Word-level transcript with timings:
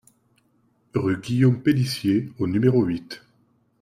Rue 0.95 1.19
Guillaume 1.21 1.61
Pellicier 1.61 2.31
au 2.39 2.47
numéro 2.47 2.81
huit 2.85 3.21